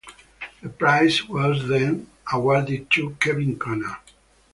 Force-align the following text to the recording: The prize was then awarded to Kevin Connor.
The 0.63 0.69
prize 0.69 1.29
was 1.29 1.67
then 1.67 2.07
awarded 2.33 2.89
to 2.89 3.11
Kevin 3.19 3.59
Connor. 3.59 3.97